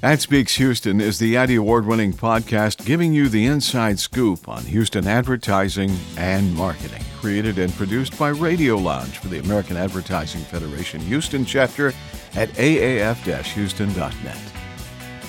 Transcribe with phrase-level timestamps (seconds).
[0.00, 4.62] Ad Speaks Houston is the Addy Award winning podcast giving you the inside scoop on
[4.62, 7.02] Houston advertising and marketing.
[7.20, 11.88] Created and produced by Radio Lounge for the American Advertising Federation Houston chapter
[12.36, 14.38] at aaf houston.net.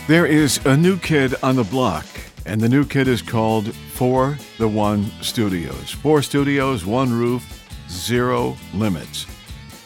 [0.08, 2.06] There is a new kid on the block,
[2.46, 5.90] and the new kid is called For the One Studios.
[5.90, 9.26] Four studios, one roof, zero limits.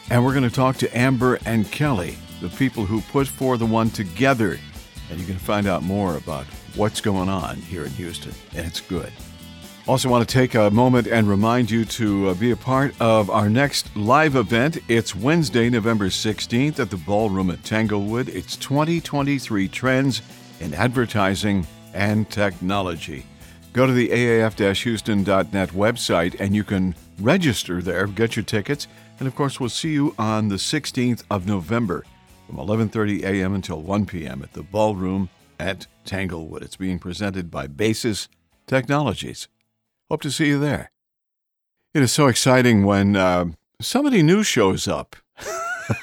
[0.09, 3.65] And we're going to talk to Amber and Kelly, the people who put For the
[3.65, 4.59] One together
[5.09, 8.81] and you can find out more about what's going on here in Houston, and it's
[8.81, 9.11] good.
[9.85, 13.29] Also, want to take a moment and remind you to uh, be a part of
[13.29, 14.77] our next live event.
[14.87, 18.29] It's Wednesday, November 16th at the Ballroom at Tanglewood.
[18.29, 20.21] It's 2023 Trends
[20.61, 23.25] in Advertising and Technology.
[23.73, 28.87] Go to the AAF Houston.net website and you can register there, get your tickets,
[29.19, 32.05] and of course, we'll see you on the 16th of November
[32.47, 33.53] from 11:30 a.m.
[33.53, 34.41] until 1 p.m.
[34.41, 35.29] at the Ballroom
[35.59, 36.61] at Tanglewood.
[36.61, 38.27] It's being presented by Basis
[38.67, 39.47] Technologies.
[40.09, 40.91] Hope to see you there.
[41.93, 43.45] It is so exciting when uh,
[43.81, 45.15] somebody new shows up.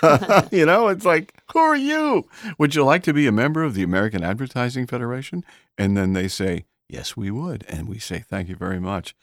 [0.51, 2.29] you know, it's like, who are you?
[2.59, 5.45] Would you like to be a member of the American Advertising Federation?
[5.77, 7.65] And then they say, yes, we would.
[7.69, 9.15] And we say, thank you very much.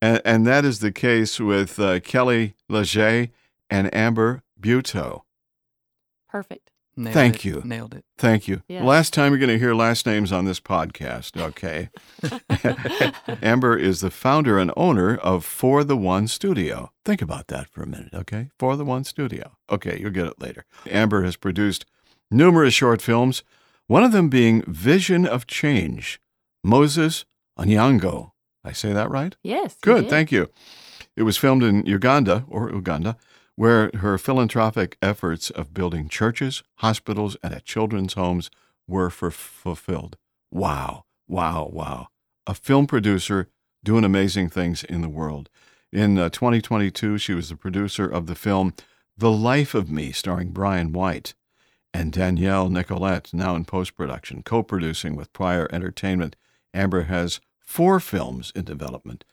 [0.00, 3.28] And, and that is the case with uh, Kelly Leger
[3.70, 5.22] and Amber Buteau.
[6.28, 6.70] Perfect.
[6.96, 7.44] Nailed Thank it.
[7.44, 7.62] you.
[7.64, 8.04] Nailed it.
[8.16, 8.62] Thank you.
[8.66, 8.82] Yeah.
[8.82, 11.90] Last time you're going to hear last names on this podcast, okay?
[13.42, 16.90] Amber is the founder and owner of For the One Studio.
[17.04, 18.50] Think about that for a minute, okay?
[18.58, 19.52] For the One Studio.
[19.70, 20.64] Okay, you'll get it later.
[20.90, 21.86] Amber has produced
[22.32, 23.44] numerous short films,
[23.86, 26.20] one of them being Vision of Change,
[26.64, 27.24] Moses
[27.56, 28.32] Onyango.
[28.64, 29.36] I say that right?
[29.44, 29.76] Yes.
[29.80, 30.10] Good, did.
[30.10, 30.50] thank you.
[31.16, 33.16] It was filmed in Uganda or Uganda,
[33.58, 38.52] where her philanthropic efforts of building churches, hospitals, and at children's homes
[38.86, 40.16] were fulfilled.
[40.52, 42.06] Wow, wow, wow.
[42.46, 43.48] A film producer
[43.82, 45.50] doing amazing things in the world.
[45.92, 48.74] In uh, 2022, she was the producer of the film
[49.16, 51.34] The Life of Me, starring Brian White,
[51.92, 56.36] and Danielle Nicolette, now in post production, co producing with Prior Entertainment.
[56.72, 59.24] Amber has four films in development.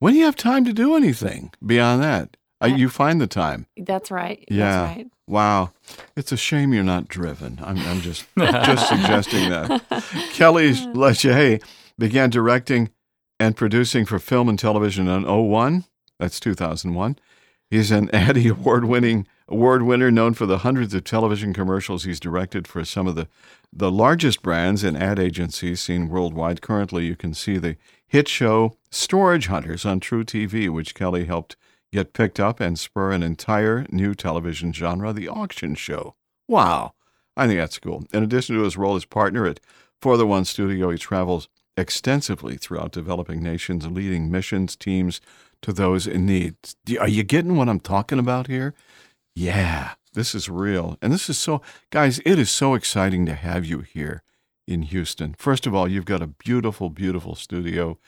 [0.00, 2.37] When do you have time to do anything beyond that?
[2.60, 3.66] Uh, you find the time.
[3.76, 4.44] That's right.
[4.50, 4.70] Yeah.
[4.70, 5.06] That's right.
[5.26, 5.72] Wow.
[6.16, 7.60] It's a shame you're not driven.
[7.62, 9.82] I'm, I'm just just suggesting that.
[10.32, 11.58] Kelly Leger
[11.98, 12.90] began directing
[13.38, 15.84] and producing for film and television in 01.
[16.18, 17.18] That's 2001.
[17.70, 22.20] He's an Addy Award winning award winner known for the hundreds of television commercials he's
[22.20, 23.26] directed for some of the,
[23.72, 26.60] the largest brands and ad agencies seen worldwide.
[26.60, 27.76] Currently, you can see the
[28.06, 31.56] hit show Storage Hunters on truTV, which Kelly helped
[31.92, 36.14] get picked up and spur an entire new television genre, the auction show.
[36.46, 36.94] Wow.
[37.36, 38.04] I think that's cool.
[38.12, 39.60] In addition to his role as partner at
[40.00, 45.20] For the One Studio, he travels extensively throughout developing nations, leading missions teams
[45.62, 46.56] to those in need.
[47.00, 48.74] Are you getting what I'm talking about here?
[49.34, 50.98] Yeah, this is real.
[51.00, 54.22] And this is so, guys, it is so exciting to have you here
[54.66, 55.34] in Houston.
[55.38, 57.98] First of all, you've got a beautiful, beautiful studio.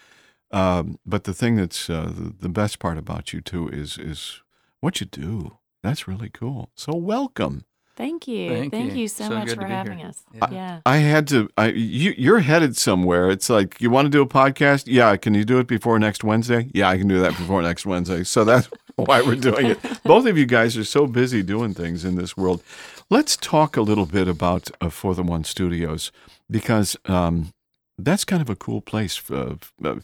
[0.53, 4.43] Um, but the thing that's uh, the, the best part about you, too, is, is
[4.81, 5.59] what you do.
[5.83, 6.71] That's really cool.
[6.75, 7.65] So, welcome.
[7.97, 8.49] Thank you.
[8.49, 9.00] Thank Thank, you.
[9.00, 9.09] you.
[9.09, 9.77] so, So much for to be here.
[9.77, 10.22] having us.
[10.33, 10.49] Yeah.
[10.50, 10.81] Yeah.
[10.87, 11.50] I had to.
[11.59, 13.28] I you you're headed somewhere.
[13.28, 14.84] It's like you want to do a podcast.
[14.87, 16.71] Yeah, can you do it before next Wednesday?
[16.72, 18.25] Yeah, I can do that before next Wednesday.
[18.25, 19.78] So that's why we're doing it.
[20.03, 22.62] Both of you guys are so busy doing things in this world.
[23.11, 26.11] Let's talk a little bit about uh, For the One Studios
[26.50, 27.53] because um,
[27.99, 29.17] that's kind of a cool place.
[29.17, 29.97] For, uh,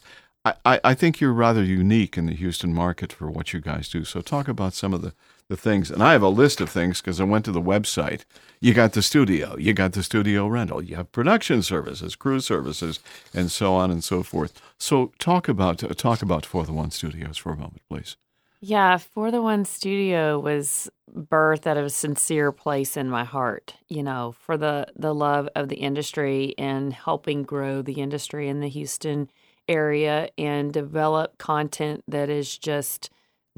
[0.65, 4.03] I, I think you're rather unique in the Houston market for what you guys do.
[4.03, 5.13] So talk about some of the
[5.47, 5.89] the things.
[5.89, 8.25] And I have a list of things because I went to the website.
[8.59, 12.99] You got the studio, you got the studio rental, you have production services, crew services,
[13.33, 14.61] and so on and so forth.
[14.77, 18.17] So talk about uh, talk about For the One Studios for a moment, please.
[18.59, 23.75] Yeah, For the One Studio was birthed out of a sincere place in my heart,
[23.87, 28.59] you know, for the the love of the industry and helping grow the industry in
[28.59, 29.29] the Houston
[29.67, 33.09] area and develop content that is just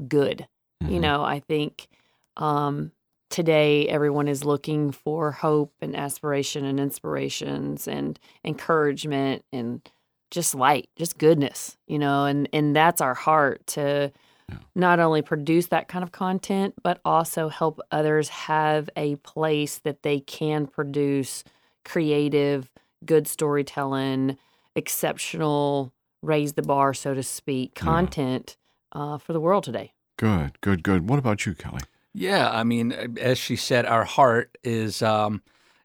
[0.08, 0.46] good.
[0.80, 1.02] You Mhm.
[1.02, 1.88] know, I think
[2.36, 2.92] um
[3.28, 9.88] today everyone is looking for hope and aspiration and inspirations and encouragement and
[10.30, 14.12] just light, just goodness, you know, and and that's our heart to
[14.48, 14.58] Yeah.
[14.74, 20.02] not only produce that kind of content but also help others have a place that
[20.02, 21.44] they can produce
[21.84, 22.70] creative,
[23.04, 24.36] good storytelling,
[24.76, 25.92] exceptional,
[26.22, 27.82] raise the bar so to speak, Yeah.
[27.84, 28.56] content
[28.92, 29.92] uh, for the world today.
[30.16, 31.08] Good, good, good.
[31.08, 31.80] What about you, Kelly?
[32.12, 35.42] Yeah, I mean, as she said, our heart is um,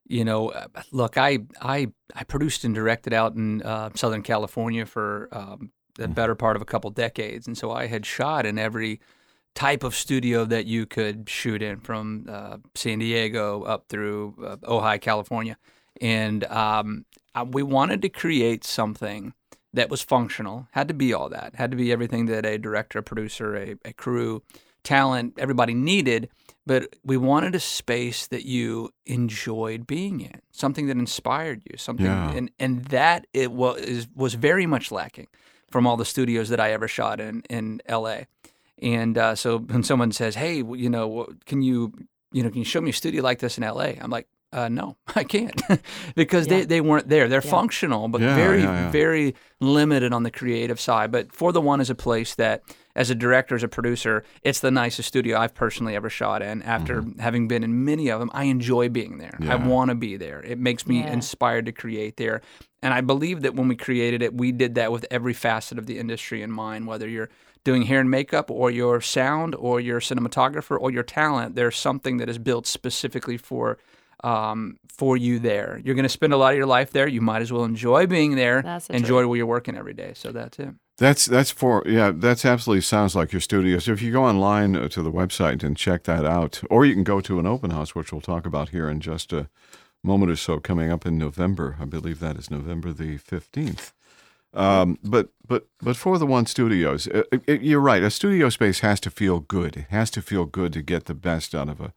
[0.08, 4.86] you know, uh, look, I I I produced and directed out in uh, Southern California
[4.86, 8.58] for um, the better part of a couple decades, and so I had shot in
[8.60, 9.00] every
[9.56, 14.58] type of studio that you could shoot in, from uh, San Diego up through uh,
[14.58, 15.58] Ojai, California,
[16.02, 17.06] and um,
[17.52, 19.34] we wanted to create something
[19.76, 20.68] that was functional.
[20.72, 21.56] Had to be all that.
[21.56, 24.42] Had to be everything that a director, a producer, a, a crew,
[24.84, 26.30] talent, everybody needed
[26.68, 32.08] but we wanted a space that you enjoyed being in, something that inspired you, something,
[32.08, 32.32] Yeah.
[32.32, 35.28] and and that it was was very much lacking
[35.70, 38.26] from all the studios that I ever shot in in L.A.
[38.82, 41.94] And uh, so when someone says, "Hey, you know, can you,
[42.32, 44.70] you know, can you show me a studio like this in L.A.?" I'm like, uh,
[44.70, 45.62] "No, I can't,"
[46.16, 46.66] because they, Yeah.
[46.66, 47.28] they weren't there.
[47.28, 47.52] They're Yeah.
[47.52, 48.92] functional, but Yeah, very yeah, yeah.
[48.92, 51.12] very limited on the creative side.
[51.12, 52.62] But For the One is a place that,
[52.96, 56.62] as a director, as a producer, it's the nicest studio I've personally ever shot in.
[56.64, 59.38] After having been in many of them, I enjoy being there.
[59.42, 59.68] I Mm-hmm.
[59.68, 60.42] Want to be there.
[60.42, 61.12] It makes me Yeah.
[61.14, 62.42] inspired to create there.
[62.82, 65.86] And I believe that when we created it, we did that with every facet of
[65.88, 67.30] the industry in mind, whether you're
[67.64, 72.18] doing hair and makeup or your sound or your cinematographer or your talent, there's something
[72.18, 73.78] that is built specifically for
[74.24, 75.82] um, for you there.
[75.84, 77.08] You're going to spend a lot of your life there.
[77.08, 78.62] You might as well enjoy being there.
[78.62, 80.14] That's the enjoy where you're working every day.
[80.16, 80.70] So that's it.
[80.98, 82.12] That's that's for yeah.
[82.16, 83.80] That's absolutely sounds like your studio.
[83.80, 86.94] So if you go online uh, to the website and check that out, or you
[86.94, 89.50] can go to an open house, which we'll talk about here in just a
[90.04, 91.76] moment or so, coming up in November.
[91.82, 93.94] I believe that is November the fifteenth.
[94.54, 98.02] Um, but but but for the one studios, uh, uh, you're right.
[98.02, 99.76] A studio space has to feel good.
[99.76, 101.94] It has to feel good to get the best out of a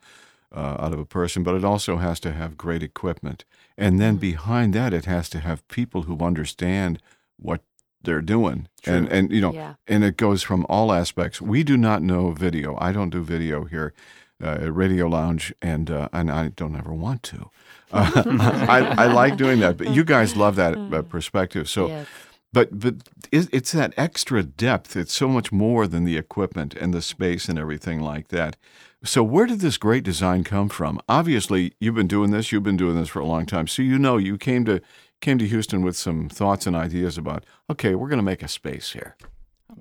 [0.54, 3.44] uh, out of a person, but it also has to have great equipment.
[3.76, 7.00] And then behind that, it has to have people who understand
[7.38, 7.60] what
[8.02, 8.68] they're doing.
[8.86, 9.74] And and you know, Yeah.
[9.86, 11.40] and it goes from all aspects.
[11.42, 12.76] We do not know video.
[12.80, 13.92] I don't do video here
[14.42, 17.50] uh, at Radio Lounge, and uh, and I don't ever want to.
[17.90, 18.10] Uh,
[18.68, 21.68] I, I like doing that, but you guys love that uh, perspective.
[21.68, 21.88] So.
[21.88, 22.06] Yes.
[22.52, 22.94] But but
[23.30, 24.96] it's that extra depth.
[24.96, 28.56] It's so much more than the equipment and the space and everything like that.
[29.04, 31.00] So where did this great design come from?
[31.08, 32.50] Obviously, you've been doing this.
[32.50, 33.68] You've been doing this for a long time.
[33.68, 34.80] So you know you came to
[35.20, 37.44] came to Houston with some thoughts and ideas about.
[37.70, 39.16] Okay, we're going to make a space here.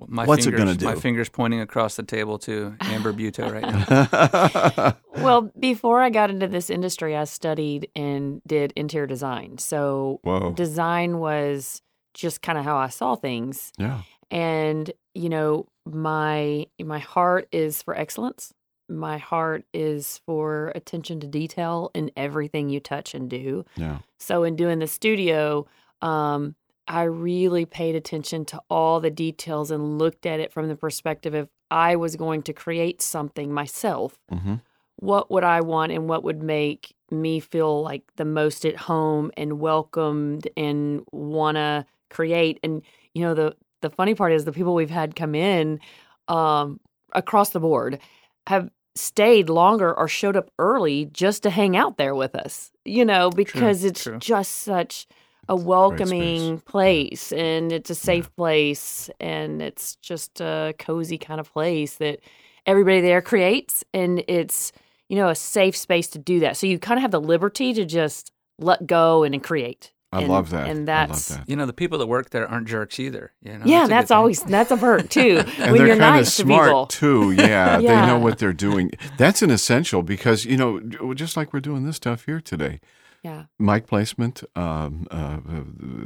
[0.06, 0.84] My What's it gonna do?
[0.84, 4.96] My fingers pointing across the table to Amber Buto right now.
[5.18, 9.58] Well, before I got into this industry, I studied and did interior design.
[9.58, 10.52] So Whoa.
[10.52, 11.82] design was
[12.14, 13.72] just kind of how I saw things.
[13.78, 14.02] Yeah.
[14.30, 18.54] And you know, my my heart is for excellence.
[18.88, 23.64] My heart is for attention to detail in everything you touch and do.
[23.76, 23.98] Yeah.
[24.18, 25.66] So in doing the studio,
[26.02, 26.54] um,
[26.86, 31.34] I really paid attention to all the details and looked at it from the perspective
[31.34, 34.18] of I was going to create something myself.
[34.30, 34.54] hmm
[34.96, 39.30] What would I want and what would make me feel like the most at home
[39.36, 42.58] and welcomed and want to create?
[42.62, 42.82] And
[43.14, 45.78] you know the the funny part is the people we've had come in
[46.26, 46.80] um,
[47.12, 48.00] across the board
[48.46, 52.70] have stayed longer or showed up early just to hang out there with us.
[52.84, 54.18] You know because it's true.
[54.18, 55.06] just such
[55.48, 61.50] a welcoming place and it's a safe place and it's just a cozy kind of
[61.50, 62.20] place that
[62.66, 64.72] everybody there creates and it's
[65.08, 67.72] you know a safe space to do that so you kind of have the liberty
[67.72, 70.68] to just let go and create I And- love that.
[70.68, 71.48] and I love that's that.
[71.48, 73.32] You know, the people that work there aren't jerks either.
[73.42, 75.88] You know, yeah a good that's always that's a perk too And when they're you're
[75.88, 77.32] kind of nice to smart people too.
[77.38, 78.92] Yeah, they know what they're doing.
[79.18, 80.80] That's an essential because you know,
[81.14, 82.80] just like we're doing this stuff here today.
[83.22, 85.38] yeah mic placement um, uh,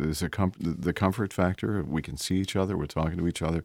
[0.09, 1.83] is a com- the comfort factor.
[1.85, 2.77] We can see each other.
[2.77, 3.65] We're talking to each other.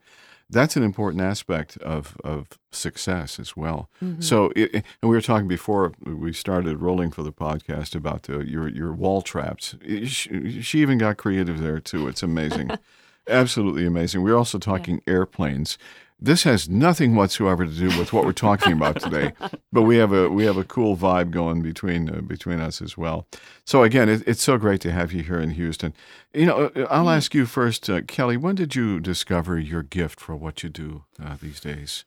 [0.50, 3.90] That's an important aspect of, of success as well.
[4.02, 4.22] Mm-hmm.
[4.22, 8.40] So, it, and we were talking before we started rolling for the podcast about the,
[8.40, 9.76] your your wall traps.
[10.06, 12.08] She, she even got creative there too.
[12.08, 12.72] It's amazing,
[13.28, 14.24] absolutely amazing.
[14.24, 15.78] We're also talking airplanes.
[16.20, 19.34] This has nothing whatsoever to do with what we're talking about today,
[19.72, 22.98] but we have a we have a cool vibe going between uh, between us as
[22.98, 23.28] well.
[23.66, 25.94] So again, it, it's so great to have you here in Houston.
[26.34, 28.36] You know, uh, I'll ask you first, uh, Kelly.
[28.36, 32.04] When did you discover your gift for what you do uh, these days?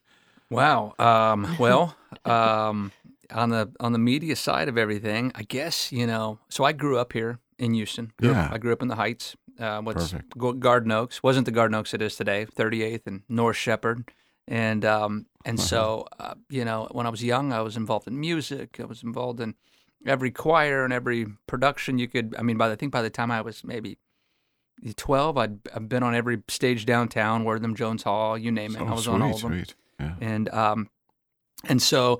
[0.49, 0.93] Wow.
[0.99, 2.91] Um, well, um,
[3.31, 6.39] on the on the media side of everything, I guess you know.
[6.49, 8.11] So I grew up here in Houston.
[8.19, 8.49] Yeah.
[8.51, 9.37] I grew up in the Heights.
[9.61, 10.59] Uh, what's Perfect.
[10.59, 12.45] Garden Oaks wasn't the Garden Oaks it is today.
[12.45, 14.11] 38th and North Shepherd,
[14.47, 18.19] and um, and so uh, you know when I was young, I was involved in
[18.19, 18.79] music.
[18.79, 19.55] I was involved in
[20.05, 22.35] every choir and every production you could.
[22.37, 23.99] I mean, by the, I think by the time I was maybe
[24.95, 28.81] 12, I'd, I'd been on every stage downtown, Wortham Jones Hall, you name it.
[28.81, 29.63] I was sweet, on all of them.
[29.99, 30.15] Yeah.
[30.19, 30.89] and um,
[31.65, 32.19] and so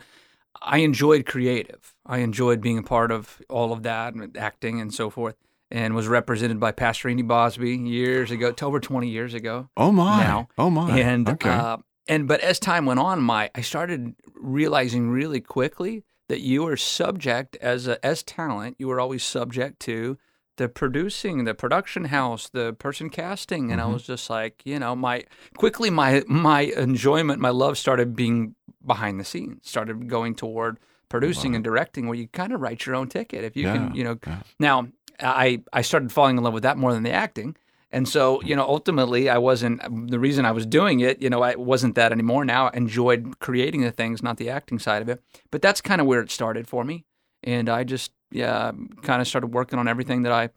[0.61, 1.95] I enjoyed creative.
[2.05, 5.35] I enjoyed being a part of all of that, and acting and so forth.
[5.71, 9.69] And was represented by Pastorini Bosby years ago, over 20 years ago.
[9.77, 10.21] Oh my!
[10.21, 10.47] Now.
[10.57, 10.99] Oh my!
[10.99, 11.49] And okay.
[11.49, 16.65] uh, and but as time went on, my I started realizing really quickly that you
[16.67, 18.75] are subject as a, as talent.
[18.79, 20.17] You were always subject to
[20.57, 23.89] the producing, the production house, the person casting, and Mm-hmm.
[23.89, 25.23] I was just like, you know, my
[25.57, 31.55] quickly my my enjoyment, my love started being behind the scenes, started going toward producing
[31.55, 33.43] and directing, where you kind of write your own ticket.
[33.43, 34.41] If you Yeah, can, you know, yeah.
[34.59, 34.87] now
[35.21, 37.55] I I started falling in love with that more than the acting.
[37.93, 41.21] And so, you know, ultimately, I wasn't the reason I was doing it.
[41.21, 42.45] You know, I wasn't that anymore.
[42.45, 45.21] Now I enjoyed creating the things, not the acting side of it.
[45.51, 47.03] But that's kind of where it started for me.
[47.43, 50.49] And I just, yeah, kind of started working on everything that I,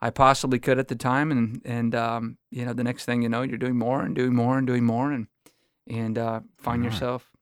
[0.00, 1.32] I possibly could at the time.
[1.32, 4.34] And and um, you know, the next thing you know, you're doing more and doing
[4.34, 5.26] more and doing more, and
[5.88, 6.92] and uh, find Right.
[6.92, 7.32] yourself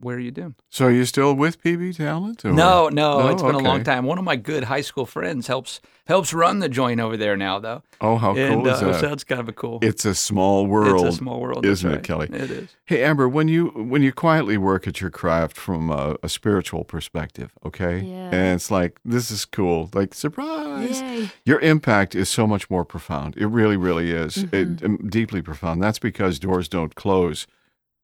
[0.00, 0.54] where are you do.
[0.70, 2.44] so are you still with PB Talent?
[2.44, 3.28] or- No, no, No?
[3.28, 4.04] it's been a long time.
[4.04, 7.58] One of my good high school friends helps helps run the joint over there now,
[7.58, 7.82] though.
[8.00, 9.00] Oh, how and cool is uh, that?
[9.00, 9.78] so that's kind of a cool.
[9.82, 11.04] it's a small world.
[11.06, 12.02] It's a small world, isn't it.
[12.02, 12.28] Kelly?
[12.32, 12.68] It is.
[12.86, 16.84] Hey Amber, when you when you quietly work at your craft from a, a spiritual
[16.84, 18.30] perspective, okay, Yeah.
[18.32, 21.00] and it's like this is cool, like surprise.
[21.02, 21.30] Yay.
[21.44, 23.36] Your impact is so much more profound.
[23.36, 24.36] It really, really is.
[24.36, 24.54] Mm-hmm.
[24.74, 25.82] It, um, deeply profound.
[25.82, 27.46] That's because doors don't close;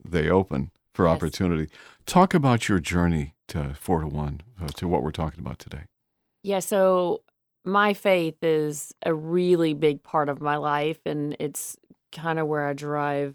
[0.04, 1.16] they open for Yes.
[1.16, 1.68] opportunity.
[2.06, 5.82] Talk about your journey to four to one, uh, to what we're talking about today.
[6.42, 7.22] Yeah, so
[7.64, 11.76] my faith is a really big part of my life, and it's
[12.12, 13.34] kind of where I derive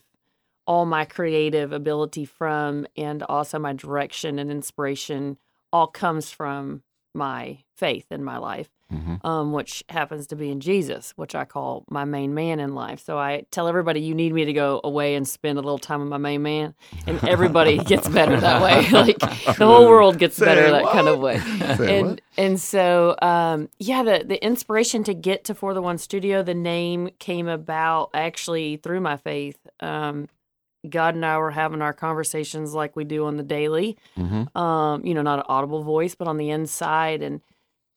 [0.65, 5.37] all my creative ability from, and also my direction and inspiration
[5.73, 10.61] all comes from my faith in my life, hmm um, which happens to be in
[10.61, 13.01] Jesus, which I call my main man in life.
[13.03, 15.99] So I tell everybody, you need me to go away and spend a little time
[15.99, 16.73] with my main man,
[17.05, 18.89] and everybody gets better that way.
[18.93, 21.39] like the whole world gets Say better that kind of way
[21.75, 22.21] Say and what?
[22.37, 26.53] and so um, yeah, the the inspiration to get to For the One Studio, the
[26.53, 29.57] name came about actually through my faith.
[29.81, 30.29] Um,
[30.87, 33.97] God and I were having our conversations like we do on the daily.
[34.15, 37.41] hmm Um, you know, not an audible voice, but on the inside, and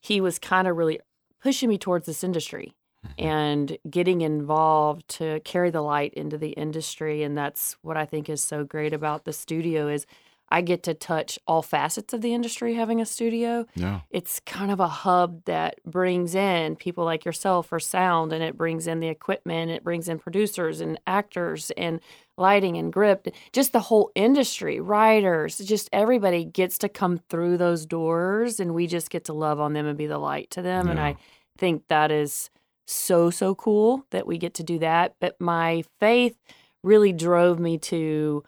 [0.01, 0.99] he was kind of really
[1.41, 2.75] pushing me towards this industry
[3.19, 8.29] and getting involved to carry the light into the industry and that's what i think
[8.29, 10.07] is so great about the studio is
[10.53, 14.01] i get to touch all facets of the industry having a studio Yeah.
[14.11, 18.57] it's kind of a hub that brings in people like yourself for sound and it
[18.57, 22.01] brings in the equipment it brings in producers and actors and
[22.37, 27.85] lighting and grip just the whole industry writers just everybody gets to come through those
[27.87, 30.89] doors and we just get to love on them and be the light to them
[30.89, 31.17] and i
[31.59, 32.51] think that is
[32.87, 36.37] so so cool that we get to do that but my faith
[36.83, 38.43] really drove me to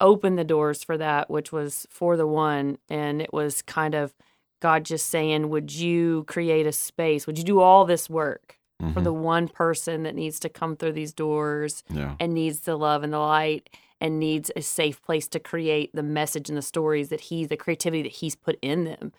[0.00, 4.14] open the doors for that which was for the one and it was kind of
[4.60, 7.26] God just saying, Would you create a space?
[7.26, 9.04] Would you do all this work for Mhm.
[9.04, 12.16] the one person that needs to come through these doors Yeah.
[12.18, 13.68] and needs the love and the light
[14.00, 17.56] and needs a safe place to create the message and the stories that he, the
[17.56, 19.12] creativity that he's put in them?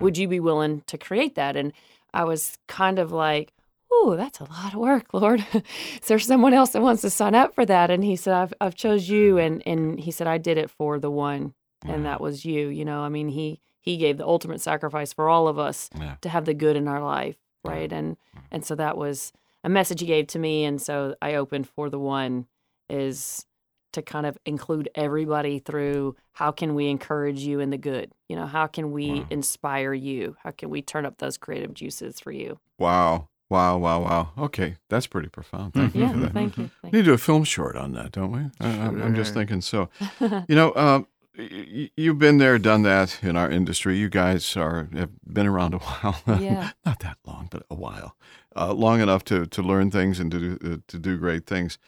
[0.00, 1.56] Would you be willing to create that?
[1.56, 1.72] And
[2.14, 3.52] I was kind of like,
[3.94, 5.44] Oh, that's a lot of work, Lord.
[5.54, 7.90] Is there someone else that wants to sign up for that?
[7.90, 9.38] And he said, I've, I've chose you.
[9.38, 12.84] And, and he said, I did it for the one and that was you you
[12.84, 16.14] know i mean he he gave the ultimate sacrifice for all of us Yeah.
[16.20, 17.34] to have the good in our life
[17.64, 18.40] right and mm.
[18.52, 19.32] and so that was
[19.64, 22.46] a message he gave to me and so i opened for the one
[22.88, 23.46] is
[23.94, 28.36] to kind of include everybody through how can we encourage you in the good you
[28.36, 29.26] know how can we Wow.
[29.30, 33.28] inspire you how can we turn up those creative juices for you Wow.
[33.52, 33.78] Wow.
[33.78, 34.00] Wow.
[34.02, 34.32] Wow.
[34.46, 35.74] Okay, that's pretty profound.
[35.74, 36.32] Thank you yeah for that.
[36.32, 38.40] thank you We thank need to do a film short on that, don't we?
[38.60, 39.88] I, I'm, I'm just thinking so.
[40.20, 40.44] you.
[40.48, 41.06] You know, um,
[41.38, 43.96] y- y- you've been there, done that in our industry.
[43.98, 46.20] You guys are have been around a while.
[46.40, 46.70] Yeah.
[46.86, 48.16] not that long, but a while,
[48.56, 51.78] uh, long enough to to learn things and to do uh, to do great things.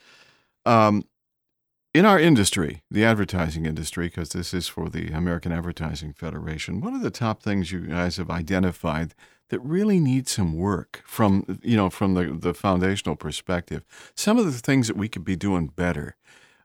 [0.65, 1.03] Um,
[1.93, 6.93] in our industry, the advertising industry, because this is for the American Advertising Federation, what
[6.93, 9.15] are the top things you guys have identified
[9.49, 13.83] that really need some work from you know from the the foundational perspective?
[14.15, 16.15] Some of the things that we could be doing better.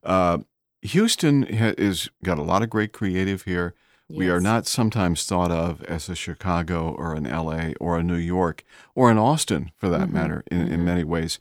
[0.03, 0.39] Uh,
[0.83, 3.75] Houston ha- is got a lot of great creative here.
[4.09, 8.17] We are not sometimes thought of as a Chicago or an LA or a New
[8.17, 8.65] York
[8.97, 10.85] or an Austin, for that Mhm, matter, in, in mhm.
[10.85, 11.39] many ways.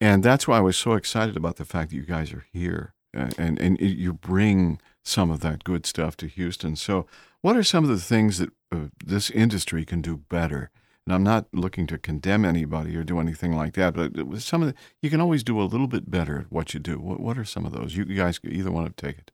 [0.00, 2.94] And that's why I was so excited about the fact that you guys are here
[3.16, 6.76] uh, and, and you bring some of that good stuff to Houston.
[6.76, 7.06] So,
[7.40, 10.70] what are some of the things that uh, this industry can do better?
[11.06, 14.68] And I'm not looking to condemn anybody or do anything like that, but some of
[14.68, 16.98] the, you can always do a little bit better at what you do.
[16.98, 17.96] What, what are some of those?
[17.96, 19.30] You guys, either one of take it.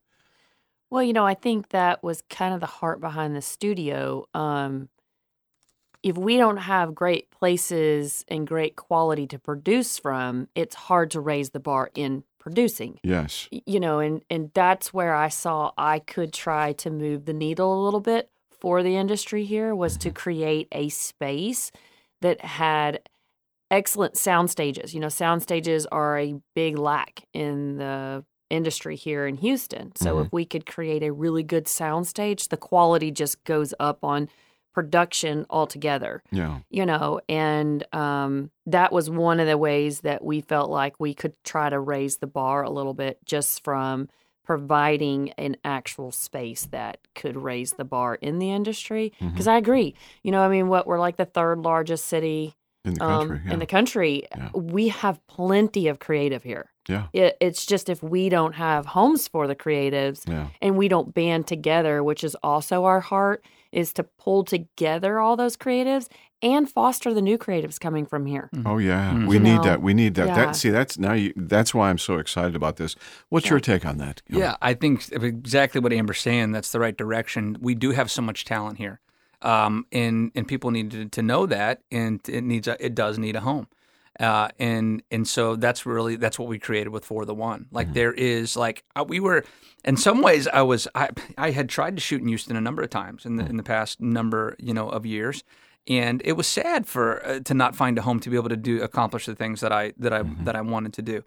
[0.91, 4.27] Well, you know, I think that was kind of the heart behind the studio.
[4.35, 4.89] Um,
[6.03, 11.19] if we don't have great places and great quality to produce from, it's hard to
[11.19, 12.99] raise the bar in producing.
[13.03, 13.47] Yes.
[13.65, 17.81] You know, and and that's where I saw I could try to move the needle
[17.81, 21.71] a little bit for the industry here was to create a space
[22.21, 22.99] that had
[23.71, 24.93] excellent sound stages.
[24.93, 29.95] You know, sound stages are a big lack in the industry here in Houston.
[29.95, 30.25] So Mhm.
[30.25, 34.29] if we could create a really good sound stage, the quality just goes up on
[34.73, 36.59] production altogether Yeah.
[36.69, 41.13] you know and um, that was one of the ways that we felt like we
[41.13, 44.09] could try to raise the bar a little bit just from
[44.45, 49.95] providing an actual space that could raise the bar in the industry because i agree
[50.21, 52.53] you know i mean what we're like the third largest city
[52.85, 53.41] In the um, country.
[53.47, 53.53] yeah.
[53.53, 54.49] in the country Yeah.
[54.53, 57.07] we have plenty of creative here yeah.
[57.13, 60.47] it, it's just if we don't have homes for the creatives Yeah.
[60.61, 65.35] and we don't band together, which is also our heart, is to pull together all
[65.35, 66.07] those creatives
[66.41, 68.49] and foster the new creatives coming from here.
[68.65, 69.27] Oh yeah, Mm.
[69.27, 69.81] we You need know, that.
[69.81, 70.27] We need that.
[70.27, 70.35] yeah.
[70.35, 71.13] That see, that's now.
[71.13, 72.95] You, that's why I'm so excited about this.
[73.29, 74.21] What's your take on that?
[74.29, 74.39] Gil?
[74.39, 76.51] Yeah, I think exactly what Amber's saying.
[76.51, 77.57] That's the right direction.
[77.61, 78.99] We do have so much talent here,
[79.41, 83.17] um, and and people need to, to know that, and it needs a, it does
[83.17, 83.67] need a home,
[84.19, 87.67] uh, and and so that's really that's what we created with For the One.
[87.71, 89.43] Like there is like uh, we were,
[89.83, 92.83] in some ways, I was I I had tried to shoot in Houston a number
[92.83, 95.43] of times in the in the past number you know of years.
[95.85, 98.55] And it was sad for uh, to not find a home to be able to
[98.55, 101.23] do accomplish the things that I that I that I wanted to do,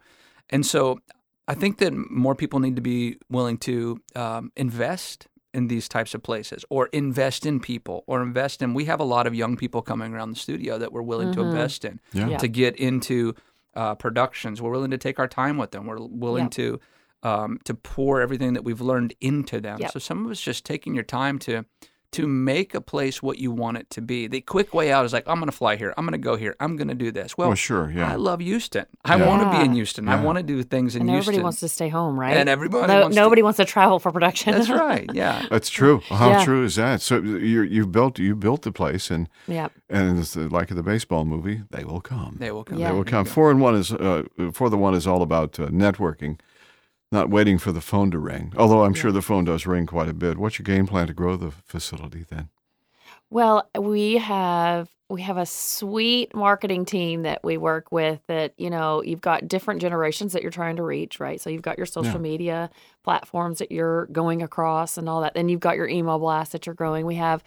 [0.49, 0.99] and so
[1.47, 6.13] I think that more people need to be willing to um, invest in these types
[6.13, 8.73] of places or invest in people or invest in.
[8.73, 11.41] We have a lot of young people coming around the studio that we're willing to
[11.41, 12.27] invest in Yeah.
[12.29, 12.37] Yeah.
[12.37, 13.33] to get into
[13.73, 14.61] uh, productions.
[14.61, 15.85] We're willing to take our time with them.
[15.85, 16.51] We're willing Yep.
[16.51, 16.79] to
[17.23, 19.79] um, to pour everything that we've learned into them.
[19.81, 19.91] Yep.
[19.91, 21.65] So some of us just taking your time to
[22.13, 24.27] to make a place what you want it to be.
[24.27, 25.93] The quick way out is like I'm going to fly here.
[25.97, 26.55] I'm going to go here.
[26.59, 27.37] I'm going to do this.
[27.37, 27.91] Well, Well, sure.
[27.91, 28.11] Yeah.
[28.11, 28.85] I love Houston.
[29.03, 29.27] I Yeah.
[29.27, 29.75] want to be in Yeah.
[29.75, 30.07] Houston.
[30.07, 31.33] I want to do things in And Houston.
[31.33, 32.37] everybody wants to stay home, right?
[32.37, 34.53] And everybody No- wants to- nobody wants to travel for production.
[34.53, 35.09] That's right.
[35.13, 35.45] Yeah.
[35.49, 36.01] That's true.
[36.07, 36.45] How Yeah.
[36.45, 37.01] true is that?
[37.01, 39.67] So you you built you built the place, and yeah.
[39.89, 42.37] and it's like the baseball movie, they will come.
[42.39, 42.79] They will come.
[42.79, 42.89] Yeah.
[42.91, 43.25] They will come.
[43.25, 46.39] Four and one is uh, for the one is all about uh, networking,
[47.11, 48.53] not waiting for the phone to ring.
[48.57, 50.37] Although I'm sure the phone does ring quite a bit.
[50.37, 52.49] What's your game plan to grow the facility then?
[53.29, 58.69] Well, we have we have a sweet marketing team that we work with that, you
[58.69, 61.39] know, you've got different generations that you're trying to reach, right?
[61.39, 62.19] So you've got your social Yeah.
[62.19, 62.69] media
[63.05, 65.33] platforms that you're going across and all that.
[65.33, 67.05] Then you've got your email blast that you're growing.
[67.05, 67.41] We have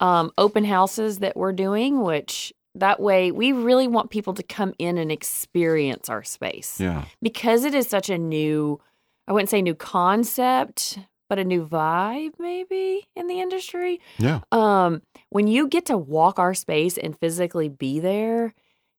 [0.00, 4.74] um, open houses that we're doing, which that way we really want people to come
[4.80, 7.04] in and experience our space Yeah.
[7.22, 8.80] because it is such a new
[9.26, 14.00] I wouldn't say new concept, but a new vibe maybe in the industry.
[14.18, 14.40] Yeah.
[14.52, 18.54] Um, when you get to walk our space and physically be there,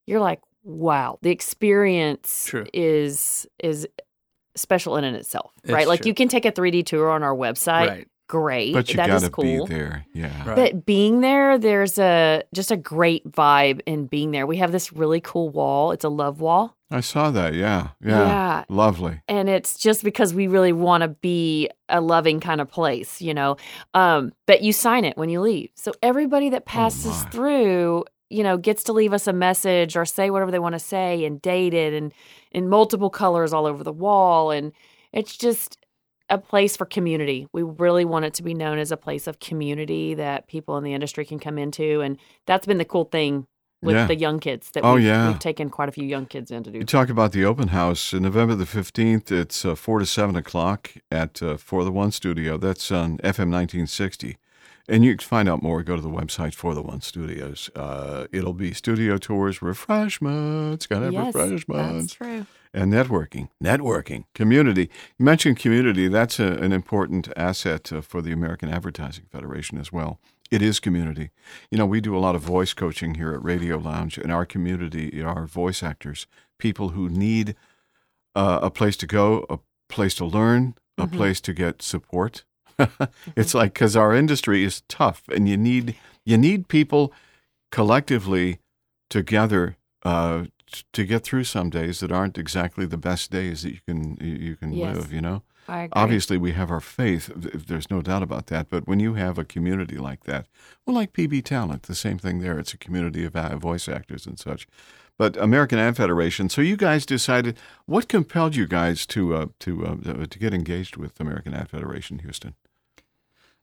[0.07, 2.65] you're like, wow, the experience True.
[2.73, 3.87] is is
[4.55, 5.87] special in and itself, It's right?
[5.87, 7.87] Like you can take a 3D tour on our website.
[7.87, 8.07] Right.
[8.27, 8.73] Great.
[8.73, 9.67] But you that got is to cool.
[9.67, 10.05] be there.
[10.13, 10.47] Yeah.
[10.47, 10.55] Right.
[10.55, 14.47] But being there, there's a just a great vibe in being there.
[14.47, 15.91] We have this really cool wall.
[15.91, 16.75] It's a love wall.
[16.91, 17.53] I saw that.
[17.55, 17.89] Yeah.
[18.03, 18.25] Yeah.
[18.27, 18.63] Yeah.
[18.69, 19.21] Lovely.
[19.27, 23.33] and it's just because we really want to be a loving kind of place, you
[23.33, 23.57] know.
[23.93, 28.43] Um, but you sign it when you leave, so everybody that passes Oh, through, you
[28.43, 31.41] know, gets to leave us a message or say whatever they want to say, and
[31.41, 32.13] date it, and
[32.51, 34.71] in multiple colors all over the wall, and
[35.11, 35.77] it's just
[36.29, 37.47] a place for community.
[37.51, 40.83] We really want it to be known as a place of community that people in
[40.83, 42.17] the industry can come into, and
[42.47, 43.47] that's been the cool thing
[43.85, 44.07] with Yeah.
[44.07, 45.27] the young kids that Oh, we've, yeah.
[45.29, 46.79] we've taken quite a few young kids in to do.
[46.79, 49.31] You talk about the open house uh, November the 15th.
[49.31, 52.57] It's uh, 4 to 7 o'clock at uh, For the One Studio.
[52.57, 54.37] That's on FM 1960.
[54.87, 55.81] And you can find out more.
[55.81, 57.71] Go to the website for the One Studios.
[57.75, 59.61] Uh, it'll be studio tours,
[60.09, 62.45] refreshments, got to have yes, that's refreshments, true.
[62.73, 63.49] and networking.
[63.63, 64.89] Networking, community.
[65.17, 66.07] You mentioned community.
[66.07, 70.19] That's a, an important asset uh, for the American Advertising Federation as well.
[70.51, 71.31] It is community.
[71.71, 74.45] You know, we do a lot of voice coaching here at Radio Lounge, and our
[74.45, 76.27] community are voice actors,
[76.59, 77.55] people who need
[78.35, 81.13] uh, a place to go, a place to learn, a Mhm.
[81.13, 82.43] place to get support.
[83.35, 87.13] it's like because our industry is tough, and you need you need people
[87.71, 88.59] collectively
[89.09, 93.71] together uh, t- to get through some days that aren't exactly the best days that
[93.71, 94.95] you can you- can Yes.
[94.97, 95.13] live.
[95.13, 95.41] You know.
[95.67, 97.31] Obviously we have our faith.
[97.35, 98.69] There's no doubt about that.
[98.69, 100.47] But when you have a community like that,
[100.85, 102.59] well, like PB Talent, the same thing there.
[102.59, 104.67] It's a community of uh, voice actors and such.
[105.17, 106.49] But American Ad Federation.
[106.49, 107.57] So you guys decided.
[107.85, 112.19] What compelled you guys to uh, to uh, to get engaged with American Ad Federation,
[112.19, 112.53] Houston?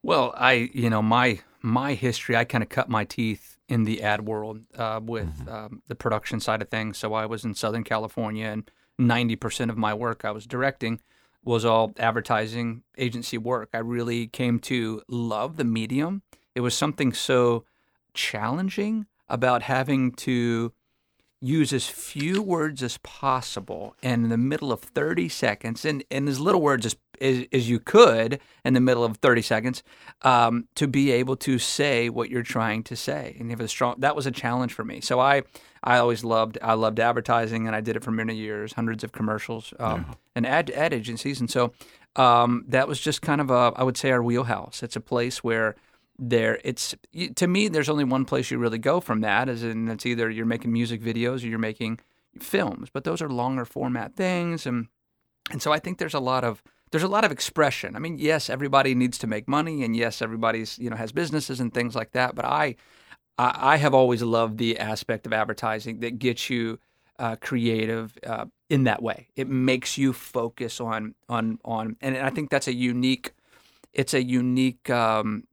[0.02, 4.02] Well, I, you know, my my history, I kind of cut my teeth in the
[4.02, 5.48] ad world uh, with Mm-hmm.
[5.48, 6.98] um, the production side of things.
[6.98, 11.00] So I was in Southern California, and ninety percent of my work I was directing
[11.44, 13.70] was all advertising agency work.
[13.74, 16.22] I really came to love the medium.
[16.54, 17.64] It was something so
[18.14, 20.72] challenging about having to
[21.42, 26.28] use as few words as possible and in the middle of 30 seconds and, and
[26.28, 29.82] as little words as, as, as you could in the middle of 30 seconds
[30.22, 33.34] um, to be able to say what you're trying to say.
[33.40, 35.00] And you have a strong that was a challenge for me.
[35.00, 35.42] So i
[35.82, 39.10] i always loved i loved advertising and i did it for many years hundreds of
[39.10, 41.40] commercials um, and ad, ad agencies.
[41.40, 41.72] And so
[42.14, 44.80] um, that was just kind of a i would say our wheelhouse.
[44.84, 45.74] It's a place where
[46.30, 46.94] there it's
[47.34, 50.30] to me there's only one place you really go from that is in it's either
[50.30, 51.98] you're making music videos or you're making
[52.38, 54.86] films but those are longer format things and
[55.50, 57.96] and so I think there's a lot of there's a lot of expression.
[57.96, 61.60] I mean, yes, everybody needs to make money, and yes, everybody's you know has businesses
[61.60, 62.34] and things like that.
[62.34, 62.76] But I,
[63.38, 66.78] I, I have always loved the aspect of advertising that gets you
[67.18, 69.28] uh, creative uh, in that way.
[69.36, 73.32] It makes you focus on on on, and I think that's a unique.
[73.92, 74.88] It's a unique.
[74.90, 75.44] Um,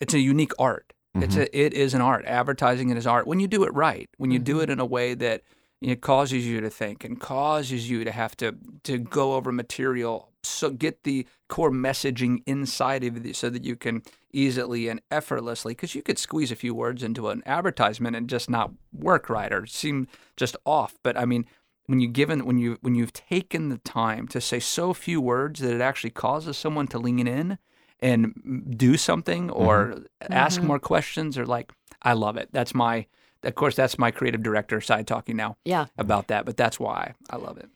[0.00, 0.92] it's a unique art.
[1.16, 1.42] It's mm-hmm.
[1.42, 2.24] a it is an art.
[2.26, 4.10] Advertising it is art when you do it right.
[4.16, 4.62] When you do mm-hmm.
[4.62, 5.42] it in a way that
[5.80, 10.30] it causes you to think and causes you to have to to go over material
[10.42, 14.02] so get the core messaging inside of it so that you can
[14.32, 18.50] easily and effortlessly because you could squeeze a few words into an advertisement and just
[18.50, 21.46] not work right or seem just off but i mean
[21.86, 25.60] when you given when you when you've taken the time to say so few words
[25.60, 27.58] that it actually causes someone to lean in
[28.00, 29.96] and do something or
[30.30, 33.06] ask more questions or like i love it that's my
[33.42, 35.86] of course that's my creative director side talking now Yeah.
[35.98, 37.68] about that but that's why i love it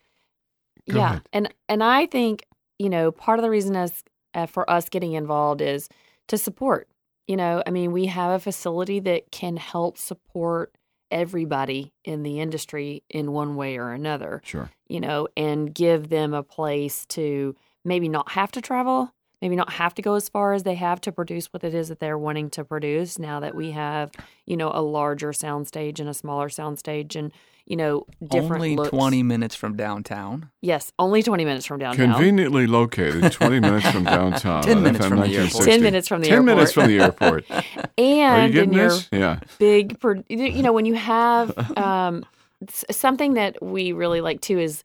[0.91, 1.05] Go yeah.
[1.11, 1.23] ahead.
[1.35, 2.45] And and I think,
[2.79, 4.03] you know, part of the reason us
[4.33, 5.87] uh, for us getting involved is
[6.29, 6.89] to support.
[7.27, 10.73] You know, I mean, we have a facility that can help support
[11.11, 14.71] everybody in the industry in one way or another, Sure.
[14.89, 17.55] you know, and give them a place to
[17.85, 21.01] maybe not have to travel, maybe not have to go as far as they have
[21.03, 24.11] to produce what it is that they're wanting to produce now that we have,
[24.47, 27.33] you know, a larger soundstage and a smaller soundstage and,
[27.67, 28.89] you know, different only looks.
[28.91, 32.13] 20 minutes from downtown Yes, only 20 minutes from downtown.
[32.15, 34.63] Conveniently located, 20 minutes from downtown.
[34.63, 35.65] 10 on minutes from the airport.
[35.65, 36.47] 10 minutes from the 10 airport.
[36.57, 37.45] minutes from the airport.
[37.51, 37.63] Are
[37.99, 39.09] you and getting in your this?
[39.13, 39.41] Yeah.
[39.59, 42.25] big, pro- you know, when you have um,
[42.69, 44.83] something that we really like too is,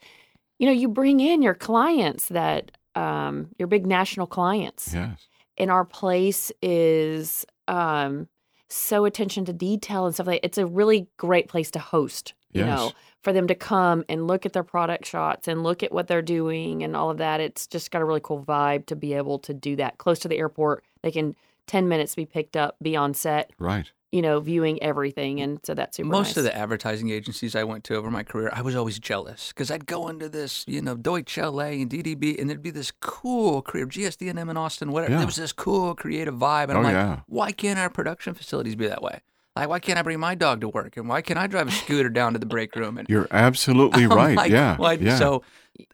[0.59, 4.93] you know, you bring in your clients that, um, your big national clients.
[4.93, 5.27] Yes.
[5.57, 8.27] And our place is um,
[8.69, 12.61] so attention to detail and stuff like It's a really great place to host, you
[12.65, 12.67] Yes.
[12.67, 16.07] know, for them to come and look at their product shots and look at what
[16.07, 17.39] they're doing and all of that.
[17.39, 20.27] It's just got a really cool vibe to be able to do that close to
[20.27, 20.83] the airport.
[21.03, 21.35] They can
[21.67, 23.89] 10 minutes be picked up, be on set, Right.
[24.13, 25.41] You know, viewing everything.
[25.41, 26.37] And so that's super most nice.
[26.37, 29.71] of the advertising agencies I went to over my career, I was always jealous because
[29.71, 33.63] I'd go into this, you know, Deutsche LA and DDB, and there'd be this cool
[33.63, 35.13] career, GSD&M in Austin, whatever.
[35.13, 35.17] Yeah.
[35.17, 37.19] There was this cool creative vibe, and Oh, I'm like, yeah.
[37.27, 39.19] why can't our production facilities be that way?
[39.55, 41.71] Like, why can't I bring my dog to work, and why can't I drive a
[41.71, 42.97] scooter down to the break room?
[42.99, 44.37] And You're absolutely I'm right.
[44.37, 44.77] like, yeah.
[44.77, 45.17] why- yeah.
[45.17, 45.41] So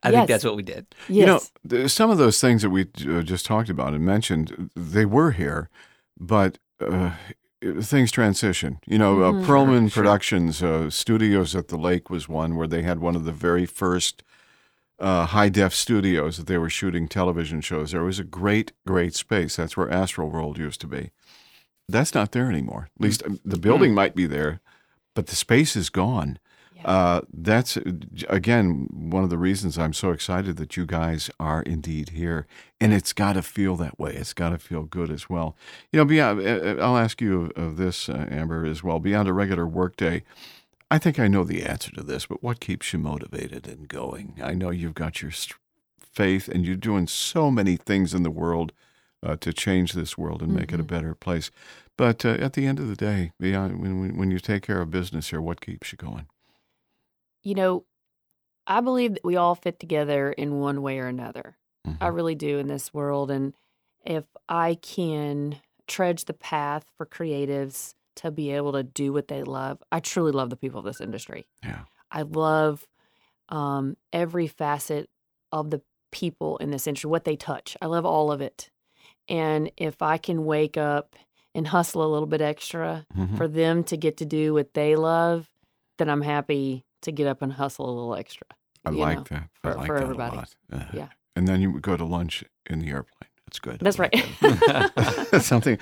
[0.04, 0.14] I Yes.
[0.18, 0.88] think that's what we did.
[1.08, 1.52] yes.
[1.64, 5.06] You know, some of those things that we uh, just talked about and mentioned, they
[5.06, 5.70] were here,
[6.20, 7.12] but uh,
[7.82, 8.80] things transition.
[8.88, 9.46] You know, uh, Mhm.
[9.46, 10.04] Perlman Sure, sure.
[10.04, 13.66] Productions uh, Studios at the Lake was one where they had one of the very
[13.66, 14.24] first
[15.00, 17.92] uh, high def studios that they were shooting television shows.
[17.92, 19.56] There was a great, great space.
[19.56, 21.12] That's where Astro World used to be.
[21.88, 22.90] That's not there anymore.
[23.00, 24.60] At least um, the building might be there,
[25.16, 26.38] but the space is gone.
[26.80, 26.90] Yeah.
[26.92, 27.78] Uh, that's
[28.30, 32.48] again one of the reasons I'm so excited that you guys are indeed here,
[32.80, 34.14] and it's got to feel that way.
[34.16, 35.56] It's got to feel good as well.
[35.92, 39.00] You know, beyond, uh, uh, I'll ask you of, this, uh, Amber, as well.
[39.00, 40.24] Beyond a regular workday,
[40.90, 44.36] I think I know the answer to this, but what keeps you motivated and going?
[44.42, 45.32] I know you've got your
[46.14, 48.72] faith, and you're doing so many things in the world
[49.22, 50.88] uh, to change this world and make it a Mhm.
[50.88, 51.52] better place.
[51.98, 54.80] But uh, at the end of the day, beyond when, when when you take care
[54.82, 56.28] of business here, what keeps you going?
[57.44, 57.86] You know,
[58.68, 61.58] I believe that we all fit together in one way or another.
[61.86, 62.14] I Mhm.
[62.16, 63.32] really do in this world.
[63.32, 63.54] And
[64.06, 69.44] if I can trudge the path for creatives to be able to do what they
[69.44, 71.48] love, I truly love the people of this industry.
[71.64, 71.86] Yeah.
[72.12, 72.86] I love
[73.52, 75.10] um, every facet
[75.52, 77.76] of the people in this industry, what they touch.
[77.82, 78.70] I love all of it.
[79.28, 81.16] And if I can wake up
[81.56, 83.38] and hustle a little bit extra Mhm.
[83.38, 85.50] for them to get to do what they love,
[85.98, 88.48] then I'm happy to get up and hustle a little extra.
[88.86, 89.50] I like know, that.
[89.62, 90.36] for- I like for that everybody.
[90.36, 90.56] a lot.
[90.72, 91.08] Uh, Yeah.
[91.36, 93.30] And then you would go to lunch in the airplane.
[93.46, 93.80] That's good.
[93.80, 94.14] That's right.
[95.32, 95.80] That's something.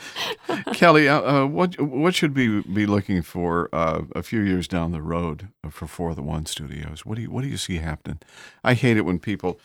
[0.74, 4.92] Kelly, uh, uh, what what should we be looking for uh, a few years down
[4.94, 7.06] the road for For the One Studios?
[7.06, 8.20] What do you what do you see happening?
[8.64, 9.60] I hate it when people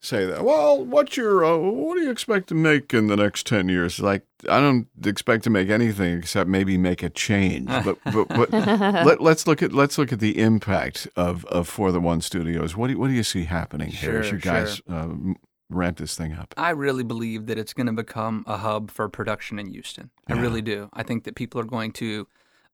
[0.00, 0.44] say that.
[0.44, 3.98] Well, what's your uh, what do you expect to make in the next ten years?
[4.00, 7.68] Like I don't expect to make anything except maybe make a change.
[7.86, 11.92] But but, but let, us look at let's look at the impact of, of For
[11.92, 12.76] the One Studios.
[12.76, 14.94] What do you, what do you see happening sure, here as you guys sure.
[14.94, 15.34] uh,
[15.68, 16.54] ramp this thing up?
[16.56, 20.10] I really believe that it's going to become a hub for production in Houston.
[20.28, 20.36] Yeah.
[20.36, 20.88] I really do.
[20.92, 22.26] I think that people are going to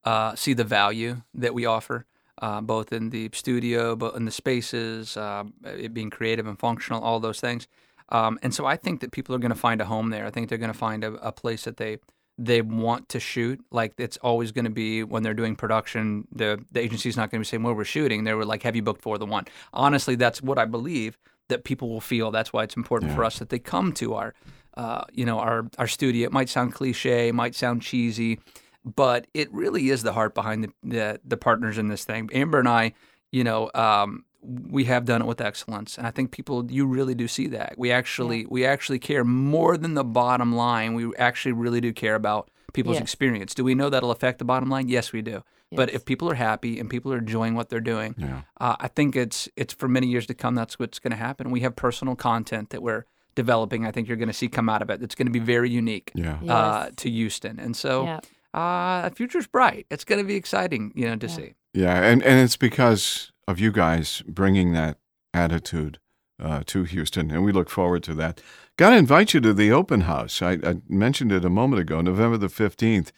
[0.05, 2.07] uh, see the value that we offer.
[2.41, 7.03] Uh, both in the studio, but in the spaces, uh, it being creative and functional,
[7.03, 7.69] all those things.
[8.09, 10.27] Um, and so I think that people are going to find a home there.
[10.27, 11.99] I think they're going to find a, a, place that they
[12.39, 13.61] they want to shoot.
[13.71, 17.41] Like it's always going to be when they're doing production, the the agency's not going
[17.43, 18.25] to be saying where we're shooting.
[18.25, 21.19] They were like, "Have you booked for the one?" Honestly, that's what I believe
[21.49, 22.31] that people will feel.
[22.31, 23.17] That's why it's important Yeah.
[23.17, 24.35] for us that they come to our,
[24.77, 26.27] uh, you know, our our studio.
[26.27, 28.41] It might sound cliche, it might sound cheesy,
[28.85, 32.29] but it really is the heart behind the the, the partners in this thing.
[32.33, 32.95] Amber and I,
[33.31, 37.15] you know, um, we have done it with excellence, and I think people you really
[37.15, 37.75] do see that.
[37.79, 40.95] We actually we actually care more than the bottom line.
[40.95, 43.03] We actually really do care about people's Yes.
[43.03, 43.55] experience.
[43.55, 44.89] Do we know that'll affect the bottom line?
[44.89, 45.43] Yes, we do.
[45.75, 48.43] But if people are happy and people are enjoying what they're doing, Yeah.
[48.61, 50.55] uh, I think it's it's for many years to come.
[50.55, 51.51] That's what's going to happen.
[51.51, 53.87] We have personal content that we're developing.
[53.87, 55.03] I think you're going to see come out of it.
[55.03, 56.35] It's going to be very unique Yeah.
[56.35, 56.93] uh, Yes.
[56.97, 58.21] to Houston, and so Yeah.
[58.55, 59.87] Uh, the future's bright.
[59.91, 61.33] It's going to be exciting, you know, to Yeah.
[61.35, 61.55] see.
[61.75, 64.99] Yeah, and, and it's because of you guys bringing that
[65.33, 65.99] attitude
[66.39, 68.43] uh, to Houston, and we look forward to that.
[68.77, 70.43] Got to invite you to the open house.
[70.43, 73.11] I, I mentioned it a moment ago, November the fifteenth,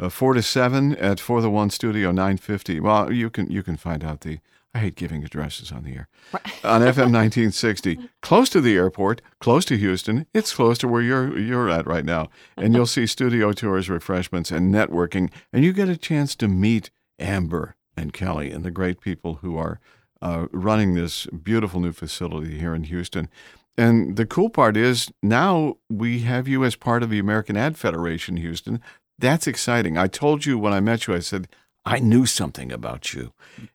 [0.00, 2.80] uh, four to seven at For the One Studio, nine fifty.
[2.80, 4.40] Well, you can you can find out the.
[4.74, 6.08] I hate giving addresses on the air.
[6.32, 6.40] on
[6.80, 10.26] FM 1960, close to the airport, close to Houston.
[10.34, 14.50] It's close to where you're you're at right now, and you'll see studio tours, refreshments,
[14.50, 19.00] and networking, and you get a chance to meet Amber and Kelly and the great
[19.00, 19.78] people who are
[20.20, 23.28] uh, running this beautiful new facility here in Houston.
[23.76, 27.76] And the cool part is now we have you as part of the American Ad
[27.76, 28.80] Federation, Houston.
[29.18, 29.96] That's exciting.
[29.96, 31.48] I told you when I met you, I said
[31.86, 33.32] I knew something about you,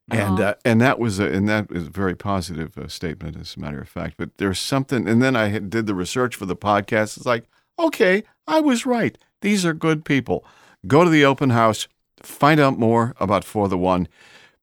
[0.09, 3.55] and uh, and that was a, and that is a very positive uh, statement, as
[3.55, 4.15] a matter of fact.
[4.17, 7.17] But there's something, and then I did the research for the podcast.
[7.17, 7.45] It's like,
[7.77, 9.15] okay, I was right.
[9.41, 10.43] These are good people.
[10.87, 11.87] Go to the open house,
[12.21, 14.07] find out more about For the One,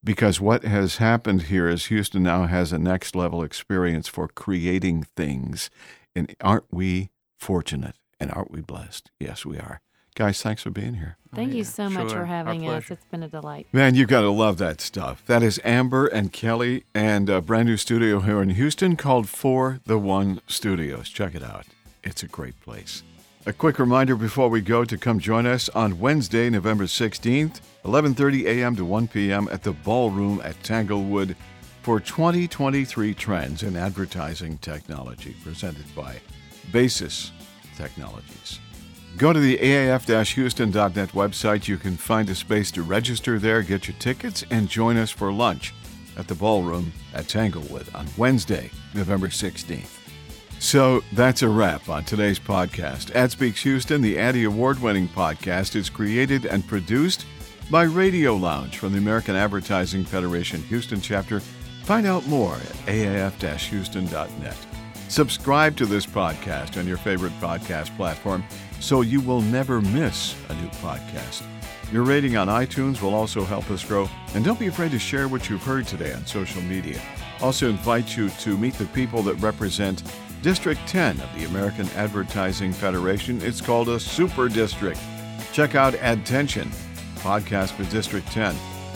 [0.02, 5.04] because what has happened here is Houston now has a next level experience for creating
[5.14, 5.70] things,
[6.16, 9.11] and aren't we fortunate and aren't we blessed?
[9.20, 9.80] Yes, we are.
[10.16, 11.18] Guys, thanks for being here.
[11.31, 12.11] Oh, Thank yeah, you so much sure.
[12.11, 12.70] for Our having us.
[12.87, 12.94] pleasure.
[12.94, 13.66] It's been a delight.
[13.70, 15.22] Man, you've got to love that stuff.
[15.26, 19.81] That is Amber and Kelly and a brand new studio here in Houston called For
[19.85, 21.11] the One Studios.
[21.11, 21.66] Check it out.
[22.02, 23.02] It's a great place.
[23.44, 28.46] A quick reminder before we go to come join us on Wednesday, November 16th, 11:30
[28.46, 28.74] a.m.
[28.74, 29.48] to 1 p.m.
[29.52, 31.37] at the Ballroom at Tanglewood
[31.83, 36.16] for 2023 Trends in Advertising Technology presented by
[36.72, 37.33] Basis
[37.76, 38.59] Technologies.
[39.16, 41.68] Go to the AAF-Houston.net website.
[41.68, 45.33] You can find a space to register there, get your tickets, and join us for
[45.33, 45.72] lunch
[46.18, 50.00] at the ballroom at Tanglewood on Wednesday, November 16th.
[50.59, 53.14] So that's a wrap on today's podcast.
[53.14, 57.24] Ad Speaks Houston, the Addy Award winning podcast, is created and produced
[57.70, 61.40] by Radio Lounge from the American Advertising Federation Houston chapter.
[61.85, 64.65] Find out more at aaf houston.net.
[65.09, 68.45] Subscribe to this podcast on your favorite podcast platform
[68.81, 71.42] so you will never miss a new podcast.
[71.92, 75.29] Your rating on iTunes will also help us grow, and don't be afraid to share
[75.29, 77.01] what you've heard today on social media.
[77.40, 80.03] Also, invite you to meet the people that represent
[80.42, 83.40] District 10 of the American Advertising Federation.
[83.42, 85.01] It's called a Super District.
[85.53, 86.69] Check out Adtention,
[87.16, 88.55] podcast for District 10.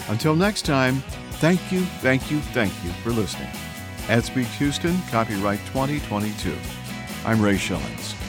[0.08, 0.96] Until next time,
[1.38, 3.48] thank you, thank you, thank you for listening.
[4.10, 6.52] AdSpeak Houston, copyright 2022.
[7.24, 8.19] I'm Ray Schillens.